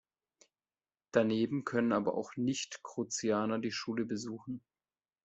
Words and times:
Daneben 1.11 1.63
können 1.63 1.93
aber 1.93 2.15
auch 2.15 2.35
Nicht-Kruzianer 2.35 3.59
die 3.59 3.71
Schule 3.71 4.03
besuchen. 4.03 4.63